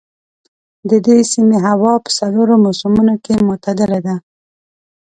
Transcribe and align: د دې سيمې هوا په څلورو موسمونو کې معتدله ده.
د 0.89 0.91
دې 1.05 1.17
سيمې 1.31 1.57
هوا 1.67 1.93
په 2.03 2.09
څلورو 2.17 2.53
موسمونو 2.65 3.13
کې 3.23 3.33
معتدله 3.47 3.99
ده. 4.07 4.15